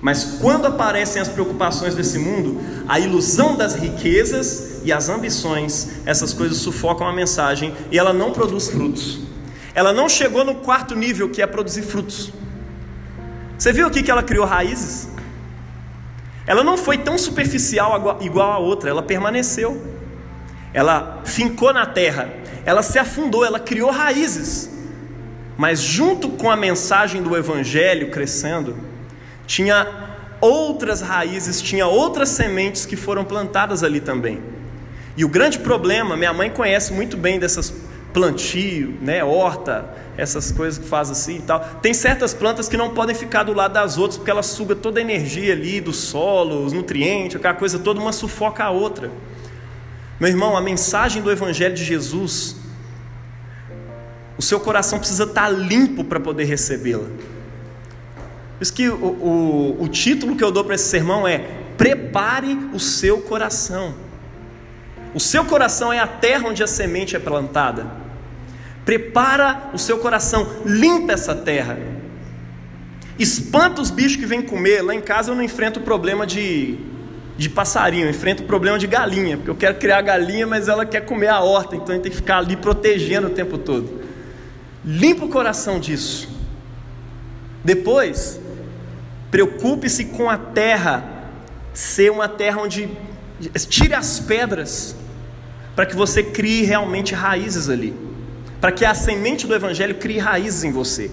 [0.00, 6.32] mas quando aparecem as preocupações desse mundo, a ilusão das riquezas e as ambições, essas
[6.32, 9.20] coisas sufocam a mensagem e ela não produz frutos.
[9.74, 12.32] Ela não chegou no quarto nível, que é produzir frutos.
[13.62, 15.08] Você viu aqui que ela criou raízes?
[16.48, 19.80] Ela não foi tão superficial igual a outra, ela permaneceu.
[20.74, 22.28] Ela fincou na terra,
[22.66, 24.68] ela se afundou, ela criou raízes.
[25.56, 28.76] Mas junto com a mensagem do evangelho crescendo,
[29.46, 29.86] tinha
[30.40, 34.42] outras raízes, tinha outras sementes que foram plantadas ali também.
[35.16, 37.72] E o grande problema, minha mãe conhece muito bem dessas
[38.12, 41.60] plantio, né, horta, essas coisas que faz assim e tal.
[41.80, 45.00] Tem certas plantas que não podem ficar do lado das outras porque elas sugam toda
[45.00, 49.10] a energia ali do solo, os nutrientes, aquela coisa toda, uma sufoca a outra.
[50.20, 52.56] Meu irmão, a mensagem do Evangelho de Jesus,
[54.36, 57.08] o seu coração precisa estar limpo para poder recebê-la.
[58.58, 61.38] Por isso que o, o, o título que eu dou para esse sermão é
[61.76, 63.94] Prepare o seu coração.
[65.14, 68.01] O seu coração é a terra onde a semente é plantada.
[68.84, 71.78] Prepara o seu coração, limpa essa terra.
[73.18, 74.82] Espanta os bichos que vêm comer.
[74.82, 76.78] Lá em casa eu não enfrento o problema de,
[77.36, 80.84] de passarinho, eu enfrento o problema de galinha, porque eu quero criar galinha, mas ela
[80.84, 84.02] quer comer a horta, então a gente tem que ficar ali protegendo o tempo todo.
[84.84, 86.28] Limpa o coração disso.
[87.64, 88.40] Depois,
[89.30, 91.04] preocupe-se com a terra
[91.72, 92.90] ser uma terra onde
[93.68, 94.96] tire as pedras
[95.76, 98.11] para que você crie realmente raízes ali
[98.62, 101.10] para que a semente do Evangelho crie raízes em você.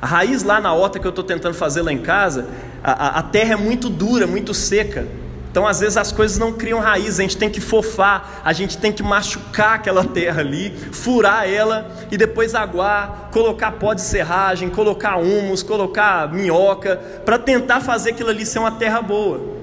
[0.00, 2.48] A raiz lá na horta que eu estou tentando fazer lá em casa,
[2.84, 5.06] a, a, terra é muito dura, muito seca.
[5.50, 8.76] Então, às vezes, as coisas não criam raiz, a gente tem que fofar, a gente
[8.76, 14.68] tem que machucar aquela terra ali, furar ela e depois aguar, colocar pó de serragem,
[14.68, 19.56] colocar humus, colocar minhoca, para tentar fazer aquilo ali ser uma terra boa.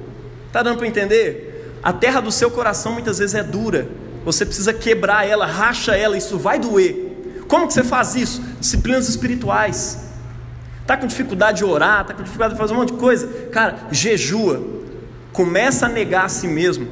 [0.48, 1.78] Está dando para entender?
[1.84, 3.88] A terra do seu coração muitas vezes é dura,
[4.24, 7.44] você precisa quebrar ela, racha ela, isso vai doer.
[7.48, 8.42] Como que você faz isso?
[8.60, 10.12] Disciplinas espirituais.
[10.82, 13.28] Está com dificuldade de orar, está com dificuldade de fazer um monte de coisa?
[13.52, 14.62] Cara, jejua.
[15.32, 16.88] Começa a negar a si mesmo.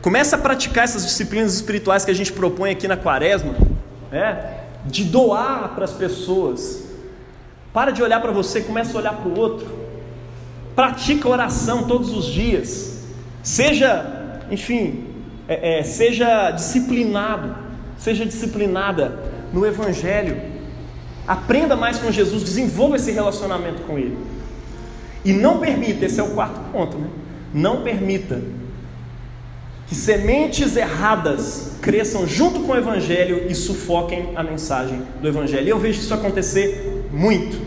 [0.00, 3.54] Começa a praticar essas disciplinas espirituais que a gente propõe aqui na quaresma.
[4.10, 6.84] É, de doar para as pessoas.
[7.72, 9.66] Para de olhar para você, começa a olhar para o outro.
[10.74, 13.04] Pratica oração todos os dias.
[13.42, 15.11] Seja, enfim,
[15.48, 17.54] é, é, seja disciplinado,
[17.98, 19.18] seja disciplinada
[19.52, 20.40] no Evangelho.
[21.26, 24.16] Aprenda mais com Jesus, desenvolva esse relacionamento com Ele.
[25.24, 27.08] E não permita, esse é o quarto ponto, né?
[27.54, 28.40] Não permita
[29.86, 35.66] que sementes erradas cresçam junto com o Evangelho e sufoquem a mensagem do Evangelho.
[35.66, 37.60] E eu vejo isso acontecer muito,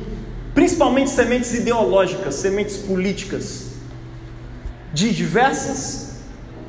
[0.53, 3.67] principalmente sementes ideológicas, sementes políticas,
[4.91, 6.15] de diversas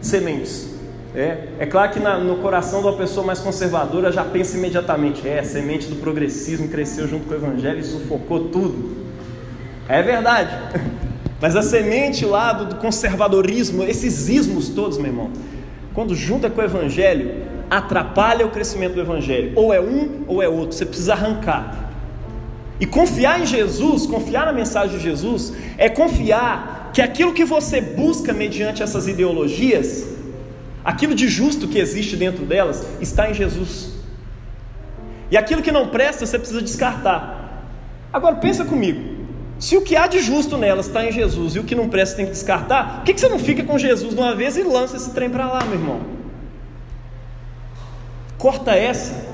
[0.01, 0.76] sementes.
[1.17, 5.27] É, é claro que na, no coração de uma pessoa mais conservadora já pensa imediatamente:
[5.27, 8.95] é, a semente do progressismo cresceu junto com o Evangelho e sufocou tudo.
[9.89, 10.55] É verdade.
[11.41, 15.31] Mas a semente lá do, do conservadorismo, esses ismos todos, meu irmão,
[15.95, 19.53] quando junta com o Evangelho, atrapalha o crescimento do Evangelho.
[19.57, 20.77] Ou é um ou é outro.
[20.77, 21.93] Você precisa arrancar.
[22.79, 27.81] E confiar em Jesus, confiar na mensagem de Jesus, é confiar que aquilo que você
[27.81, 30.16] busca mediante essas ideologias,
[30.87, 33.91] aquilo de justo que existe dentro delas, está em Jesus.
[35.29, 37.65] E aquilo que não presta, você precisa descartar.
[38.13, 39.17] Agora pensa comigo.
[39.59, 42.17] Se o que há de justo nelas está em Jesus e o que não presta
[42.17, 44.97] tem que descartar, por que, você não fica com Jesus de uma vez e lança
[44.97, 46.01] esse trem para lá, meu irmão?
[48.39, 49.27] Corta essa.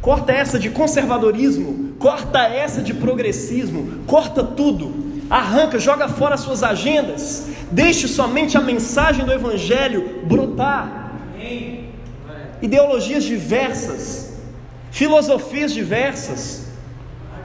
[0.00, 5.10] Corta essa de conservadorismo, corta essa de progressismo, corta tudo.
[5.28, 11.12] Arranca, joga fora as suas agendas, deixe somente a mensagem do Evangelho brotar.
[12.62, 14.34] Ideologias diversas,
[14.90, 16.66] filosofias diversas,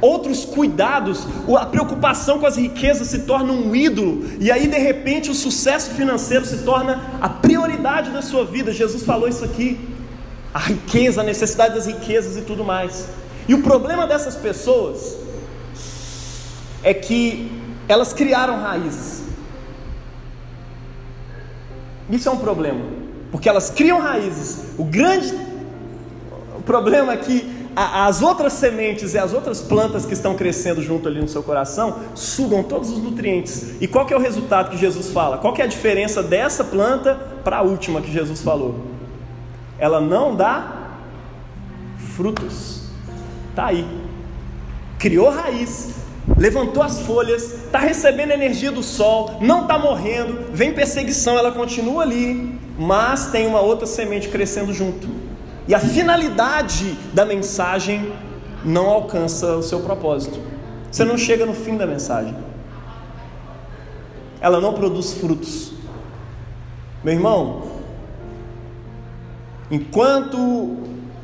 [0.01, 1.25] outros cuidados,
[1.57, 5.91] a preocupação com as riquezas se torna um ídolo, e aí de repente o sucesso
[5.91, 8.73] financeiro se torna a prioridade da sua vida.
[8.73, 9.79] Jesus falou isso aqui.
[10.53, 13.07] A riqueza, a necessidade das riquezas e tudo mais.
[13.47, 15.17] E o problema dessas pessoas
[16.81, 17.51] é que
[17.89, 19.24] elas criaram raízes.
[22.09, 22.81] Isso é um problema,
[23.31, 24.65] porque elas criam raízes.
[24.77, 25.33] O grande
[26.65, 31.19] problema é que as outras sementes e as outras plantas que estão crescendo junto ali
[31.19, 33.75] no seu coração sugam todos os nutrientes.
[33.81, 35.37] E qual é o resultado que Jesus fala?
[35.37, 38.79] Qual é a diferença dessa planta para a última que Jesus falou?
[39.77, 40.85] Ela não dá
[42.15, 42.83] frutos.
[43.53, 43.85] Tá aí.
[44.97, 45.95] Criou raiz,
[46.37, 52.03] levantou as folhas, está recebendo energia do sol, não está morrendo, vem perseguição, ela continua
[52.03, 55.07] ali, mas tem uma outra semente crescendo junto.
[55.67, 58.11] E a finalidade da mensagem
[58.63, 60.39] não alcança o seu propósito.
[60.91, 62.35] Você não chega no fim da mensagem.
[64.39, 65.73] Ela não produz frutos.
[67.03, 67.63] Meu irmão,
[69.69, 70.77] enquanto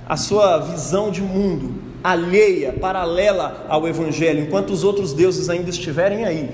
[0.08, 6.26] a sua visão de mundo alheia, paralela ao evangelho, enquanto os outros deuses ainda estiverem
[6.26, 6.50] aí,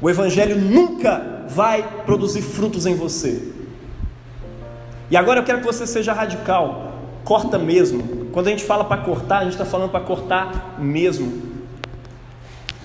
[0.00, 3.42] o evangelho nunca vai produzir frutos em você.
[5.10, 6.92] E agora eu quero que você seja radical.
[7.24, 8.26] Corta mesmo.
[8.32, 11.48] Quando a gente fala para cortar, a gente está falando para cortar mesmo.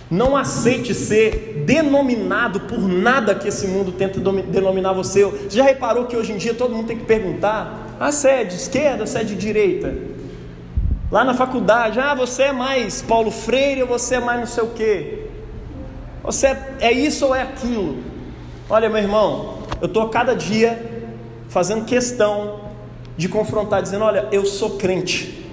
[0.10, 5.26] Não aceite ser denominado por nada que esse mundo tenta denominar você.
[5.26, 8.44] Você já reparou que hoje em dia todo mundo tem que perguntar: ah, você é
[8.44, 9.94] de esquerda, você é de direita?
[11.14, 14.64] Lá na faculdade, ah, você é mais Paulo Freire ou você é mais não sei
[14.64, 15.28] o quê?
[16.24, 18.00] Você é, é isso ou é aquilo?
[18.68, 21.14] Olha, meu irmão, eu estou cada dia
[21.50, 22.62] fazendo questão
[23.16, 25.48] de confrontar, dizendo: Olha, eu sou crente.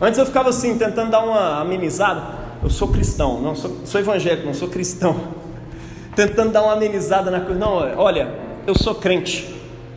[0.00, 2.20] Antes eu ficava assim, tentando dar uma amenizada.
[2.60, 5.28] Eu sou cristão, não sou, sou evangélico, não sou cristão.
[6.16, 7.60] Tentando dar uma amenizada na coisa.
[7.60, 8.34] Não, olha,
[8.66, 9.54] eu sou crente.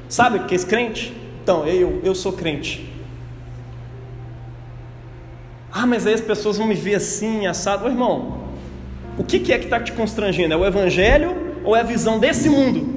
[0.07, 1.11] Sabe o que é crente?
[1.41, 2.94] Então, eu, eu sou crente.
[5.77, 7.83] Ah, mas aí as pessoas vão me ver assim, assado.
[7.83, 8.45] Ô, irmão,
[9.17, 10.53] o que, que é que está te constrangendo?
[10.53, 11.35] É o evangelho
[11.65, 12.95] ou é a visão desse mundo?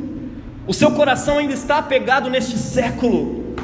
[0.65, 3.57] O seu coração ainda está apegado neste século.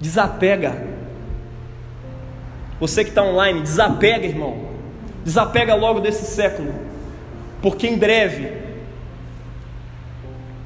[0.00, 0.76] Desapega.
[2.80, 4.70] Você que está online, desapega, irmão.
[5.24, 6.74] Desapega logo desse século.
[7.62, 8.52] Porque em breve,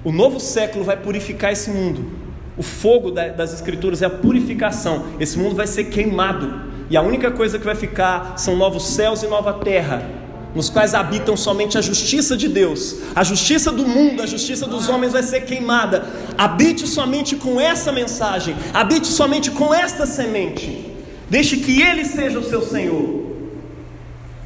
[0.03, 2.20] o novo século vai purificar esse mundo.
[2.57, 5.07] O fogo das Escrituras é a purificação.
[5.19, 6.71] Esse mundo vai ser queimado.
[6.91, 10.21] E a única coisa que vai ficar são novos céus e nova terra
[10.55, 14.89] nos quais habitam somente a justiça de Deus, a justiça do mundo, a justiça dos
[14.89, 16.05] homens vai ser queimada.
[16.37, 20.87] Habite somente com essa mensagem, habite somente com esta semente.
[21.29, 23.31] Deixe que Ele seja o seu Senhor.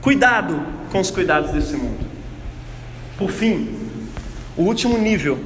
[0.03, 0.61] Cuidado
[0.93, 2.05] com os cuidados desse mundo.
[3.17, 3.75] Por fim,
[4.57, 5.39] o último nível,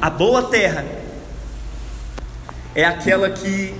[0.00, 0.84] a boa terra,
[2.74, 3.74] é aquela que,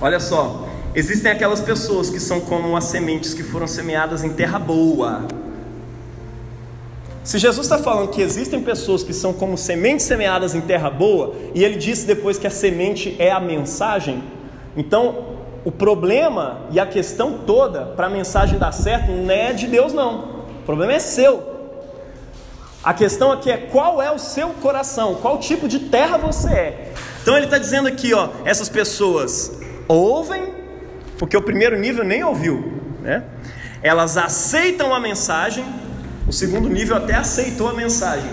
[0.00, 4.58] olha só, Existem aquelas pessoas que são como as sementes que foram semeadas em terra
[4.58, 5.22] boa.
[7.24, 11.34] Se Jesus está falando que existem pessoas que são como sementes semeadas em terra boa,
[11.54, 14.22] e ele disse depois que a semente é a mensagem,
[14.76, 19.66] então o problema e a questão toda para a mensagem dar certo não é de
[19.66, 20.42] Deus, não.
[20.60, 21.51] O problema é seu.
[22.82, 26.92] A questão aqui é qual é o seu coração, qual tipo de terra você é.
[27.22, 29.52] Então ele está dizendo aqui, ó, essas pessoas
[29.86, 30.52] ouvem,
[31.16, 33.22] porque o primeiro nível nem ouviu, né?
[33.82, 35.64] Elas aceitam a mensagem,
[36.26, 38.30] o segundo nível até aceitou a mensagem,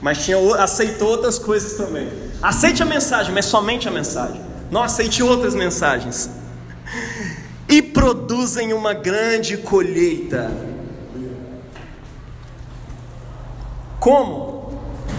[0.00, 2.08] mas tinha, aceitou outras coisas também.
[2.40, 4.40] Aceite a mensagem, mas somente a mensagem.
[4.70, 6.30] Não aceite outras mensagens.
[7.70, 10.50] E produzem uma grande colheita.
[14.00, 14.70] Como?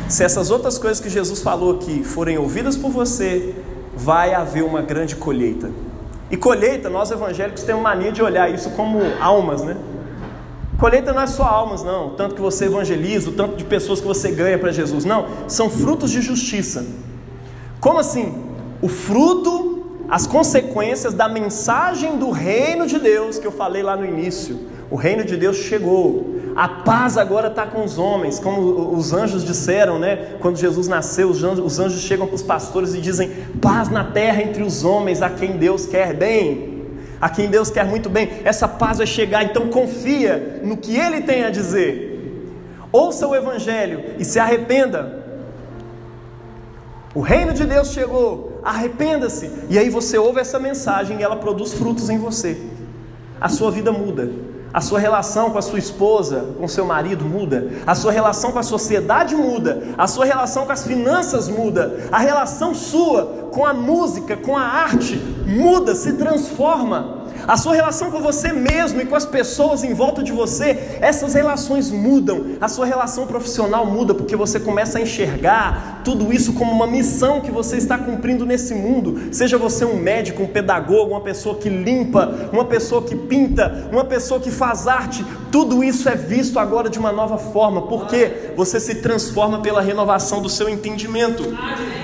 [0.08, 3.56] Se essas outras coisas que Jesus falou aqui forem ouvidas por você,
[3.96, 5.70] vai haver uma grande colheita.
[6.32, 9.76] E colheita, nós evangélicos temos mania de olhar isso como almas, né?
[10.80, 12.08] Colheita não é só almas, não.
[12.08, 15.04] O tanto que você evangeliza, o tanto de pessoas que você ganha para Jesus.
[15.04, 16.86] Não, são frutos de justiça.
[17.82, 18.46] Como assim?
[18.82, 24.06] O fruto, as consequências da mensagem do reino de Deus que eu falei lá no
[24.06, 24.69] início.
[24.92, 26.36] O reino de Deus chegou.
[26.56, 30.36] A paz agora está com os homens, como os anjos disseram, né?
[30.40, 33.30] Quando Jesus nasceu, os anjos, os anjos chegam para os pastores e dizem:
[33.62, 36.86] paz na terra entre os homens, a quem Deus quer bem,
[37.22, 38.30] a quem Deus quer muito bem.
[38.44, 42.08] Essa paz vai chegar, então confia no que Ele tem a dizer.
[42.92, 45.20] Ouça o Evangelho e se arrependa.
[47.14, 49.50] O reino de Deus chegou, arrependa-se.
[49.70, 52.58] E aí você ouve essa mensagem e ela produz frutos em você.
[53.40, 54.49] A sua vida muda.
[54.74, 57.70] A sua relação com a sua esposa, com seu marido muda.
[57.88, 59.82] A sua relação com a sociedade muda.
[59.98, 62.08] A sua relação com as finanças muda.
[62.12, 65.16] A relação sua com a música, com a arte
[65.46, 67.19] muda, se transforma
[67.50, 71.34] a sua relação com você mesmo e com as pessoas em volta de você, essas
[71.34, 76.72] relações mudam, a sua relação profissional muda, porque você começa a enxergar tudo isso como
[76.72, 79.34] uma missão que você está cumprindo nesse mundo.
[79.34, 84.06] Seja você um médico, um pedagogo, uma pessoa que limpa, uma pessoa que pinta, uma
[84.06, 88.80] pessoa que faz arte, tudo isso é visto agora de uma nova forma, porque você
[88.80, 91.44] se transforma pela renovação do seu entendimento.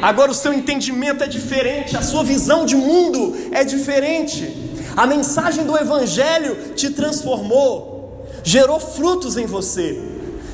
[0.01, 4.64] Agora o seu entendimento é diferente, a sua visão de mundo é diferente.
[4.95, 10.01] A mensagem do Evangelho te transformou, gerou frutos em você.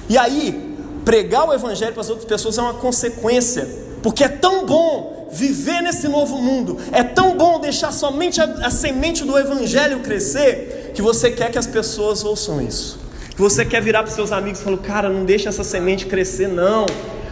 [0.09, 0.75] E aí,
[1.05, 3.67] pregar o Evangelho para as outras pessoas é uma consequência,
[4.01, 8.69] porque é tão bom viver nesse novo mundo, é tão bom deixar somente a, a
[8.69, 12.99] semente do Evangelho crescer, que você quer que as pessoas ouçam isso.
[13.29, 16.05] Que você quer virar para os seus amigos e falar: Cara, não deixa essa semente
[16.05, 16.85] crescer, não.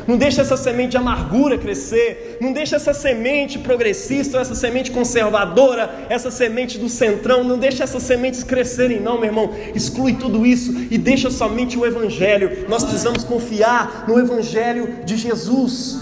[0.09, 2.39] Não deixa essa semente de amargura crescer.
[2.41, 7.43] Não deixa essa semente progressista, essa semente conservadora, essa semente do centrão.
[7.43, 9.53] Não deixa essas sementes crescerem, não, meu irmão.
[9.75, 12.65] Exclui tudo isso e deixa somente o Evangelho.
[12.67, 15.99] Nós precisamos confiar no Evangelho de Jesus.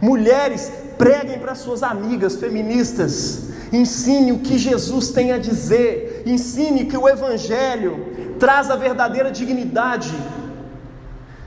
[0.00, 3.48] Mulheres, preguem para suas amigas feministas.
[3.72, 6.22] Ensine o que Jesus tem a dizer.
[6.24, 10.14] Ensine que o Evangelho traz a verdadeira dignidade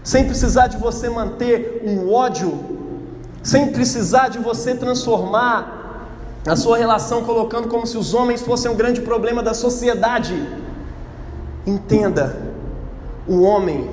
[0.04, 2.58] sem precisar de você manter um ódio,
[3.44, 5.78] sem precisar de você transformar
[6.46, 10.48] a sua relação colocando como se os homens fossem um grande problema da sociedade.
[11.66, 12.38] Entenda,
[13.28, 13.90] o homem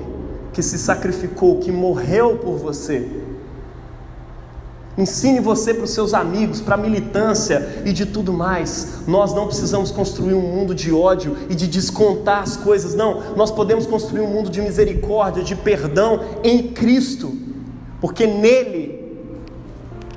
[0.53, 3.07] que se sacrificou, que morreu por você,
[4.97, 9.05] Ensine você para os seus amigos, para a militância e de tudo mais.
[9.07, 13.35] Nós não precisamos construir um mundo de ódio e de descontar as coisas, não.
[13.35, 17.31] Nós podemos construir um mundo de misericórdia, de perdão em Cristo,
[18.01, 18.97] porque nele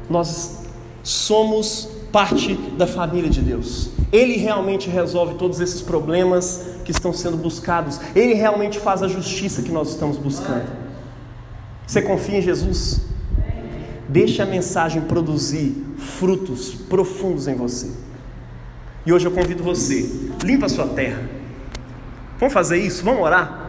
[0.09, 0.61] nós
[1.03, 3.91] somos parte da família de Deus.
[4.11, 8.01] Ele realmente resolve todos esses problemas que estão sendo buscados.
[8.16, 10.68] Ele realmente faz a justiça que nós estamos buscando.
[11.87, 13.09] Você confia em Jesus?
[14.11, 17.88] Deixe a mensagem produzir frutos profundos em você.
[19.06, 20.11] E hoje eu convido você,
[20.42, 21.22] limpa a sua terra.
[22.36, 23.04] Vamos fazer isso?
[23.04, 23.59] Vamos orar?